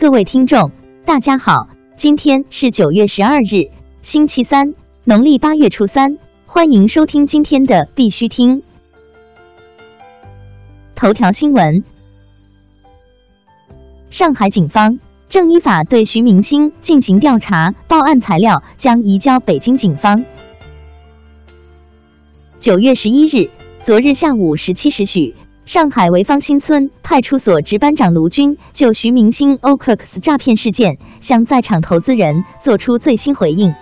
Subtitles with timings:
[0.00, 0.70] 各位听众，
[1.04, 3.68] 大家好，今天是九月十二日，
[4.00, 8.62] 星期三，农历八月初三，欢迎收听今天的必须听。
[10.94, 11.82] 头条新闻：
[14.08, 20.24] 上海警方正依法对徐明星进行调查，报案材料将移交北京警方。
[22.60, 23.50] 九月十一日，
[23.82, 25.34] 昨日下午十七时许。
[25.68, 33.74] 上海潍坊新村派出所值班长卢军就徐明星 OKX 诈骗事件向在场投资人做出最新回应。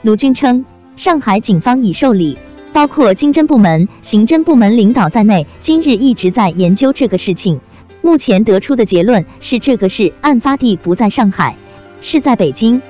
[0.00, 0.64] 卢军称，
[0.96, 2.38] 上海警方已受理，
[2.72, 7.60] 包括经侦部门、刑侦部门领导在内，今日一直在研究这个事情。
[8.00, 11.58] 目前得出的结论是，这个事案发地不在上海，
[12.00, 12.80] 是在北京。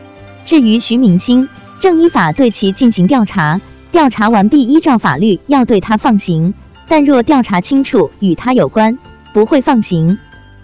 [0.44, 1.48] 至于徐明星，
[1.80, 6.54] 正依法对其进行调查，调查完毕，依照法律要对他放行。
[6.88, 8.98] 但若调查清楚与他有关，
[9.32, 10.18] 不会放行。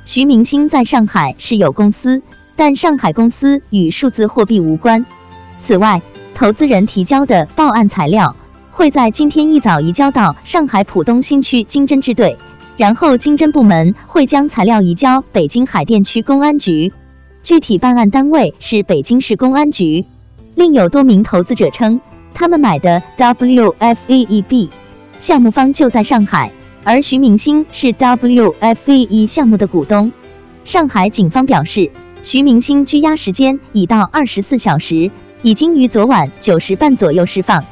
[0.04, 2.22] 徐明星在上海是有公司，
[2.56, 5.06] 但上海公司与数字货币无关。
[5.58, 6.02] 此外，
[6.34, 8.34] 投资人提交的报案材料
[8.72, 12.36] 会在今天一早移交到上海浦东新区经侦支队，
[12.76, 16.92] 然后经侦部门会将材料移交北京海淀区公安局，
[17.42, 20.06] 具体办案单位是北京市公安局。
[20.54, 22.00] 另有多名投资者称，
[22.34, 24.68] 他们买的 WFEEB。
[25.20, 26.50] 项目方就在上海，
[26.82, 30.10] 而徐明星是 wfve 项目的股东。
[30.64, 31.90] 上海警方表示，
[32.22, 35.10] 徐明星拘押时间已到二十四小时，
[35.42, 37.62] 已经于昨晚九时半左右释放。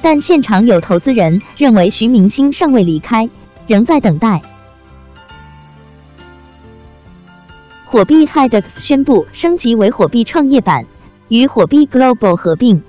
[0.00, 3.28] 但现场有投资人认为徐明星尚未离开，
[3.66, 4.40] 仍在等待。
[7.84, 10.86] 火币 Hedex 宣布升级为火币创业板，
[11.28, 12.82] 与火币 Global 合并。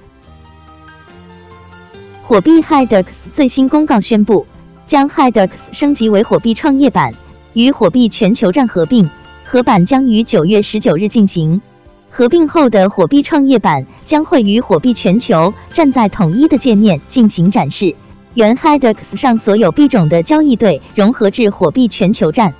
[2.27, 4.47] 火币 HIDEX 最新公告宣布，
[4.87, 7.13] 将 HIDEX 升级为火币创业板，
[7.53, 9.07] 与火币全球站合并，
[9.43, 11.61] 合板将于九月十九日进行。
[12.09, 17.93] 合并后的火币创业板将会与火币全球站在统一的界面进行展示，
[18.33, 22.55] 原 HIDEX 上所有币种的交易对融合至火币全球站。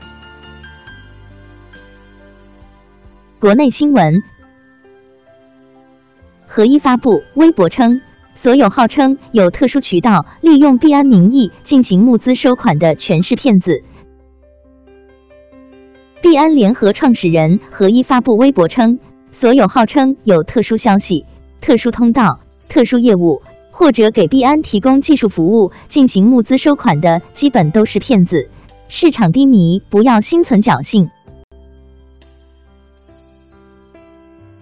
[3.39, 4.21] 国内新闻，
[6.45, 7.99] 合一发布微博称。
[8.45, 13.83] 所有号称有特殊渠道利用币安名义进行募资收款的全是骗子。
[16.21, 18.99] 币安联合创始人何一发布微博称，
[19.31, 21.25] 所有号称有特殊消息、
[21.59, 22.39] 特殊通道、
[22.69, 23.41] 特殊业务，
[23.71, 28.51] 或者给币安提供技术服务进行募资收款的，基本都是骗子。
[28.87, 31.09] 市场低迷，不要心存侥幸。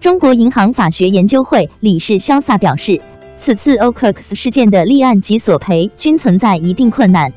[0.00, 3.02] 中国银行法学研究会理事潇洒表示。
[3.44, 7.34] 此次 OKX 事件的立案及索赔均存在一定困难。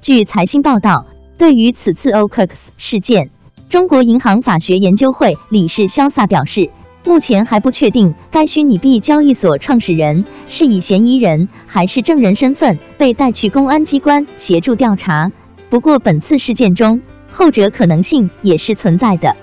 [0.00, 1.04] 据财新报道，
[1.36, 3.28] 对于此次 OKX 事件，
[3.68, 6.70] 中国银行法学研究会理事潇洒表示，
[7.04, 15.30] 目前还不确定该虚拟币交易所创始人是以嫌疑人还是证人身份被带去公安机关协助调查。
[15.68, 19.36] 不过，本次事件中，后者可能性也是存在的。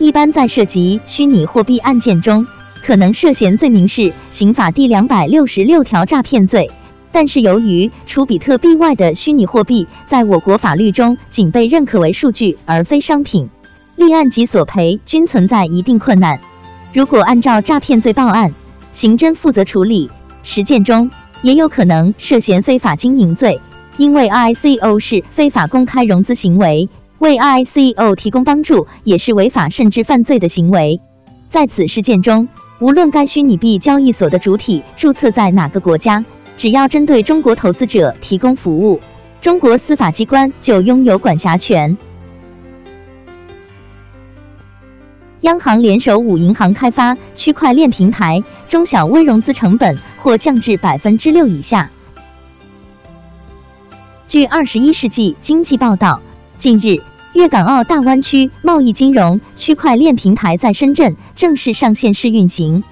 [0.00, 2.48] 一般在涉及虚拟货币案件中，
[2.84, 6.70] 可能涉嫌罪名是刑法第两百六十六条诈骗罪，
[7.12, 13.48] 但是由于除比特币外的虚拟货币在我国法律中仅被认可为数据而非商品，
[13.96, 16.38] 立案及索赔均存在一定困难。
[16.92, 18.52] 如果按照诈骗罪报案，
[18.92, 20.10] 刑侦负责处理，
[20.42, 23.62] 实践中也有可能涉嫌非法经营罪，
[23.96, 31.00] 因为 ICO 是非法公开融资行为，为 ICO 提供帮助也是违法甚至犯罪的行为。
[31.48, 32.46] 在此事件中。
[32.80, 36.24] 无论该虚拟币交易所的主体注册在哪个国家，
[36.56, 39.00] 只要针对中国投资者提供服务，
[39.40, 41.96] 中国司法机关就拥有管辖权。
[45.42, 51.90] 央行联手五银行开发区块链平台，中小微融资成本或降至百分之六以下。
[54.26, 56.20] 据二十一世纪经济报道，
[56.58, 57.02] 近日。
[57.34, 62.84] 粤港澳大湾区贸易金融区块链平台在深圳正式上线试运行。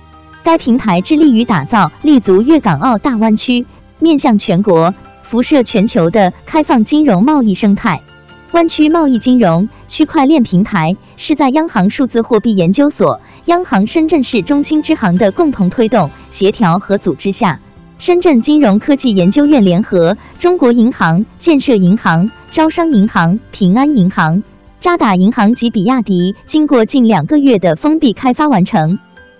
[0.42, 3.64] 该平台致力于打造立足粤港澳大湾区、
[4.00, 8.02] 面向全国、辐射全球的开放金融贸易生态。
[8.50, 17.60] 湾区贸易金融区块链平台是在央行数字货币研究所、央行深圳市中心支行的共同推动、协调和组织下。
[17.98, 24.42] 深圳金融科技研究院联合中国银行、建设银行、招商银行、平安银行、
[24.78, 28.98] 渣打银行及比亚迪，经过近两个月的封闭开发完成。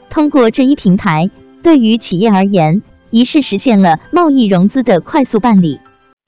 [0.09, 1.31] 通过这一平台，
[1.63, 2.81] 对于企业而言，
[3.11, 5.79] 一是实现了贸易融资的快速办理。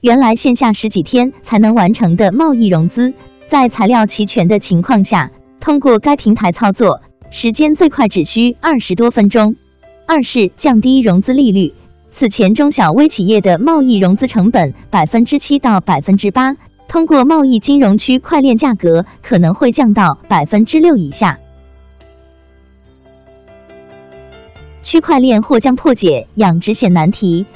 [0.02, 3.14] 原来线下十几天才能完成的贸易融资，
[3.46, 5.30] 在材料齐全的情况下。
[5.60, 7.00] 通过该平台操作，
[7.30, 9.56] 时间最快只需二十多分钟。
[10.06, 11.72] 二是降低融资利率。
[12.10, 16.56] 此前中小微企业的贸易融资成本百分之七到百分之八，
[16.94, 21.40] 通过贸易金融区块链价格可能会降到百分之六以下。
[24.80, 27.46] 区块链或将破解养殖险难题。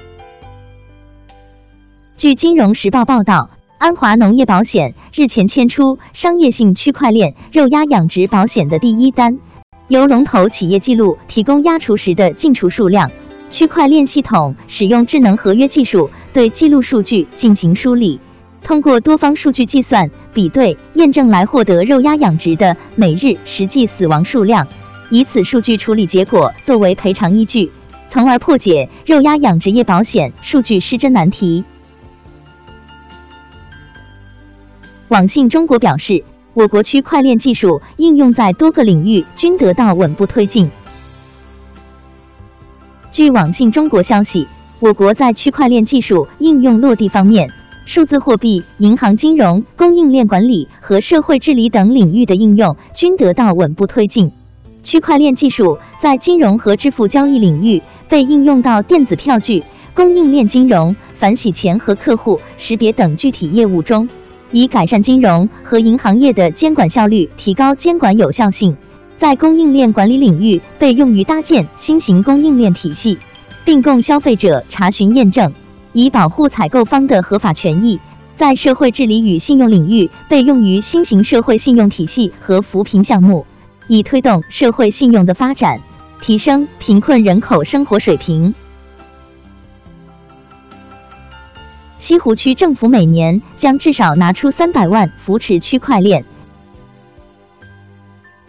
[2.16, 9.38] 据金融时报报道，安华农业保险日前签出商业性区块链肉鸭养殖保险的第一单，
[9.86, 13.12] 由龙头企业记录提供鸭雏时的进雏数量。
[13.50, 18.18] 区块链系统使用智能合约技术对记录数据进行梳理，
[18.68, 24.68] 通过多方数据计算、比对、验证来获得肉鸭养殖的每日实际死亡数量，
[25.08, 27.72] 以此数据处理结果作为赔偿依据，
[28.10, 31.64] 从而破解肉鸭养殖业保险数据失真难题。
[35.08, 36.22] 网信中国表示，
[36.52, 40.70] 我国区块链技术应用在多个领域均得到稳步推进。
[43.10, 44.46] 据网信中国消息，
[44.78, 47.50] 我国在区块链技术应用落地方面，
[47.88, 54.30] 数字货币、银行金融、供应链管理和社会治理等领域的应用均得到稳步推进。
[54.82, 59.64] 区块链技术在金融和支付交易领域被应用到电子票据、
[59.94, 64.06] 供应链金融、反洗钱和客户识别等具体业务中，
[64.52, 68.76] 以改善金融和银行业的监管效率，提高监管有效性。
[69.16, 73.16] 在供应链管理领域被用于搭建新型供应链体系，
[73.64, 75.54] 并供消费者查询验证，
[75.98, 77.98] 以保护采购方的合法权益；
[78.36, 83.46] 在社会治理与信用领域被用于新型社会信用体系和扶贫项目，
[83.88, 85.80] 以推动社会信用的发展，
[86.20, 88.54] 提升贫困人口生活水平。
[91.98, 96.24] 西湖区政府每年将至少拿出三百万扶持区块链。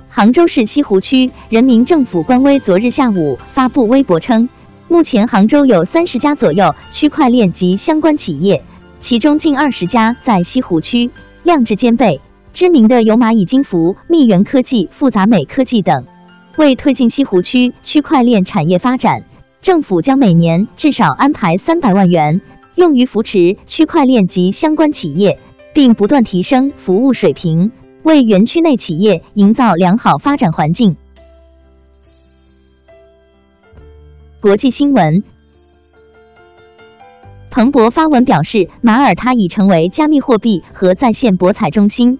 [0.07, 4.49] 杭州市西湖区人民政府官微昨日下午发布微博称，
[4.91, 8.63] 目前杭州有三十家左右区块链及相关企业，
[8.99, 11.11] 其中近二十家在西湖区，
[11.43, 12.19] 量质兼备。
[12.53, 16.07] 知名的有蚂蚁金服、蜜源科技、复杂美科技等。
[16.57, 19.23] 为推进西湖区区块链产业发展，
[19.61, 22.41] 政府将每年至少安排三百万元，
[22.73, 25.39] 用于扶持区块链及相关企业，
[25.71, 27.71] 并不断提升服务水平。
[28.01, 30.97] 为园区内企业营造良好发展环境。
[34.41, 35.21] 国际新闻，
[37.49, 42.19] 彭博发文表示，马耳他已成为加密货币和在线博彩中心。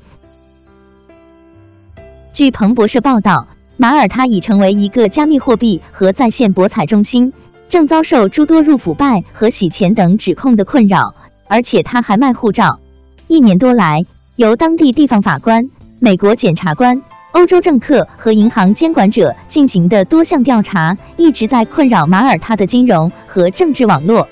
[2.34, 7.32] 据彭博社报道，马耳他已成为一个加密货币和在线博彩中心，
[7.70, 11.16] 正遭受诸多入腐败和洗钱等指控的困扰，
[11.48, 12.80] 而且他还卖护照。
[13.28, 14.06] 一年多来。
[14.36, 15.70] 由当地地方法官、
[16.00, 17.02] 美国检察官、
[17.32, 24.28] 欧洲政客和银行监管者进行的多项调查，一直在困扰马耳他的金融和政治网络。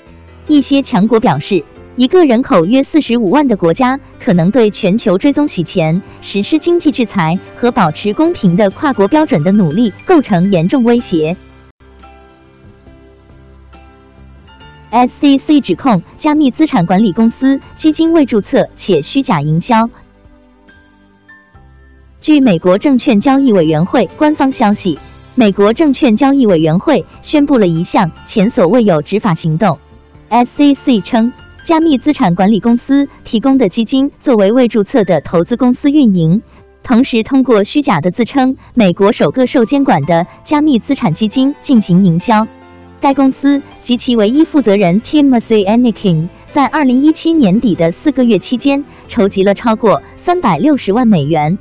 [0.48, 1.64] 一些强国表示，
[1.94, 11.36] 一个人口约四十五万的国家可能对全球追踪洗钱、实施经济制裁和保持公平的跨国标准的努力构成严重威胁。
[14.90, 19.88] SEC 指控加密资产管理公司基金未注册且虚假营销。
[22.20, 24.98] 据美国证券交易委员会官方消息，
[25.36, 29.78] 美国证券交易委员会宣布了一项前所未有执法行动。
[30.28, 31.32] SEC 称，
[31.62, 36.42] 加密资产管理公司提供的基金作为未注册的投资公司运营，
[36.82, 42.48] 同时通过虚假的自称美国首个受监管的加密资产基金进行营销。
[43.00, 51.58] 该公司及其唯一负责人 Timothy Anikin 在二零一七年底的四个月期间，筹集了超过三百六十万美元，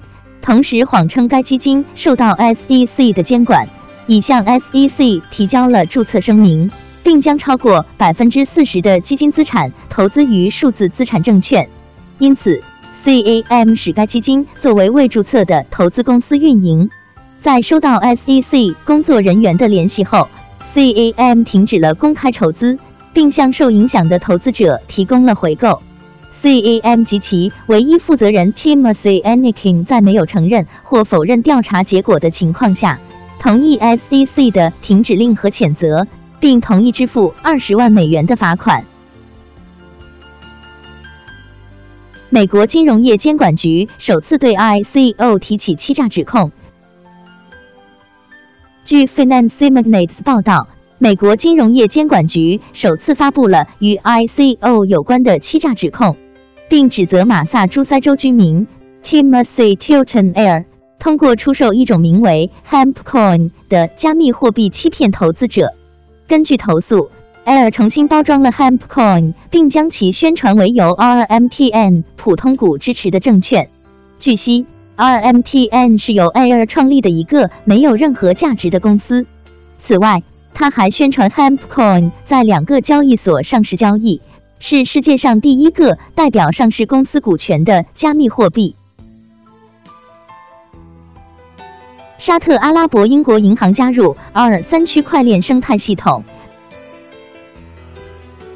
[0.47, 3.67] 同时谎称该基金受到 SEC 的监管，
[4.05, 6.71] 已向 SEC 提交了注册声明，
[7.03, 11.67] 并将超过百分之四十的基金资产投资于数字资产证券。
[12.17, 12.63] 因此
[13.03, 16.89] ，CAM 使该基金作为未注册的投资公司运营。
[17.41, 20.29] 在收到 SEC 工作人员的联系后
[20.73, 22.79] ，CAM 停止了公开筹资，
[23.11, 25.81] 并向受影响的投资者提供了回购。
[26.41, 32.99] CAM 及其唯一负责人 Timothy Anikin 在没有承认或否认调查结果的情况下，
[33.39, 36.07] 同意 SEC 的停止令和谴责，
[36.39, 38.85] 并同意支付二十万美元的罚款。
[42.29, 46.51] 美国金融业监管局首次对 ICO 提起欺诈指控。
[48.83, 50.67] 据 Finance Magnates 报道，
[50.97, 56.17] 美国金融业监管局首次发布了与 ICO 有关的欺诈指控，
[56.69, 58.67] 并指责马萨诸塞州居民
[59.03, 60.65] Timothy Tilton Air、
[60.99, 65.73] 通过出售一种名为 HempCoin 的加密货币欺骗投资者。
[66.27, 67.09] 根据投诉
[67.45, 73.69] ，Air 重新包装了 HempCoin，并将其宣传为由 RMTN 普通股支持的证券。
[74.19, 74.65] 据悉
[74.97, 79.25] ，RMTN 是由 Air 创立的一个没有任何价值的公司。
[79.77, 84.21] 此外，他还宣传 HempCoin 在两个交易所上市交易，
[84.59, 88.75] 是世界上第一个代表上市公司股权的加密货币。
[92.17, 96.23] 沙特阿拉伯英国银行加入 R 三区块链生态系统。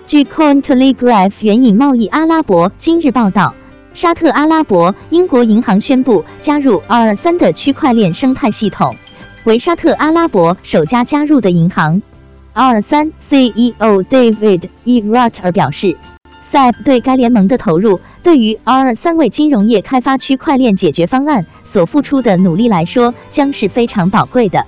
[0.08, 3.54] 据 Cointelegraph 援引贸易阿拉伯今日报道，
[3.94, 8.96] 沙特阿拉伯英国银行宣布加入 R 三的区块链生态系统，
[9.44, 12.02] 为沙特阿拉伯首家加入的银行。
[12.54, 15.02] R 三 CEO David E.
[15.02, 15.98] Rutter 表示。
[16.44, 24.66] SAP 对该联盟的投入，对于 R 三为金融业开发区块链解决方案所付出的努力来说，将是非常宝贵的。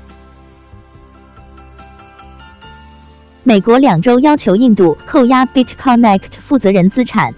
[3.43, 7.33] 美国两周要求印度扣押 BitConnect 负责人资产。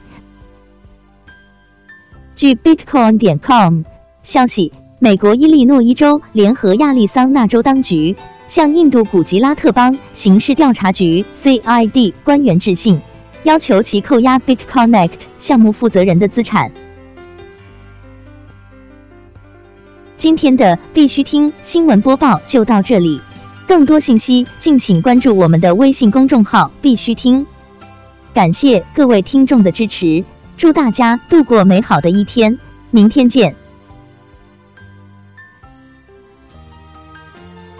[2.36, 3.82] 据 Bitcoin 点 com
[4.22, 8.16] 消息，美国伊利诺伊州联合亚利桑那州当局
[8.48, 13.02] 向印度古吉拉特邦刑事调查局 CID 官员致信。
[13.44, 16.72] 要求其扣押 BitConnect 项目负责人的资产。
[20.18, 23.22] 今天的必须听新闻播报就到这里，
[23.68, 27.46] 更多信息敬请关注我们的微信公众号“必须听”。
[28.34, 30.26] 感谢各位听众的支持，
[30.58, 32.58] 祝大家度过美好的一天，
[32.90, 33.56] 明天见。